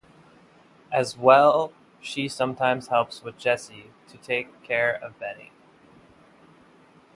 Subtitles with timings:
[0.91, 5.51] As well she sometimes helps with Jessie to take care of Benny.